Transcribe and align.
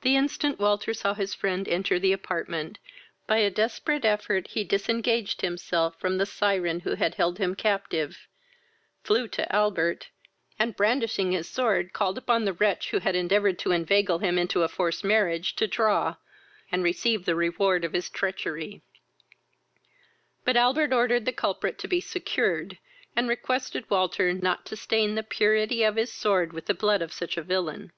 The 0.00 0.16
instant 0.16 0.58
Walter 0.58 0.92
saw 0.92 1.14
his 1.14 1.32
friend 1.32 1.68
enter 1.68 2.00
the 2.00 2.12
apartment, 2.12 2.80
by 3.28 3.36
a 3.36 3.48
desperate 3.48 4.04
effort 4.04 4.48
he 4.48 4.64
disengaged 4.64 5.40
himself 5.40 5.94
from 6.00 6.18
the 6.18 6.26
syren 6.26 6.80
who 6.80 6.96
had 6.96 7.14
held 7.14 7.38
him 7.38 7.54
captive, 7.54 8.26
flew 9.04 9.28
to 9.28 9.54
Albert, 9.54 10.08
and 10.58 10.74
brandishing 10.74 11.30
his 11.30 11.48
sword, 11.48 11.92
called 11.92 12.18
upon 12.18 12.44
the 12.44 12.54
wretch 12.54 12.90
who 12.90 12.98
had 12.98 13.14
endeavoured 13.14 13.56
to 13.60 13.70
inveigle 13.70 14.18
him 14.18 14.36
into 14.36 14.64
a 14.64 14.68
forced 14.68 15.04
marriage 15.04 15.54
to 15.54 15.68
draw, 15.68 16.16
and 16.72 16.82
receive 16.82 17.24
the 17.24 17.36
reward 17.36 17.84
of 17.84 17.92
his 17.92 18.10
treachery; 18.10 18.82
but 20.44 20.56
Albert 20.56 20.92
ordered 20.92 21.24
the 21.24 21.30
culprit 21.32 21.78
to 21.78 21.86
be 21.86 22.00
secured, 22.00 22.78
and 23.14 23.28
requested 23.28 23.88
Walter 23.88 24.32
not 24.34 24.66
to 24.66 24.74
stain 24.74 25.14
the 25.14 25.22
purity 25.22 25.84
of 25.84 25.94
his 25.94 26.12
sword 26.12 26.52
with 26.52 26.66
the 26.66 26.74
blood 26.74 27.00
of 27.00 27.12
such 27.12 27.36
a 27.36 27.42
villain. 27.42 27.92